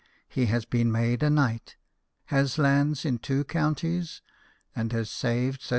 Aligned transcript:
He 0.27 0.47
has 0.47 0.65
been 0.65 0.91
made 0.91 1.21
a 1.21 1.29
knight, 1.29 1.75
has 2.33 2.57
lands 2.57 3.05
in 3.05 3.19
two 3.19 3.43
counties, 3.43 4.23
and 4.75 4.91
has 4.93 5.11
saved 5.11 5.61
,35,000." 5.61 5.69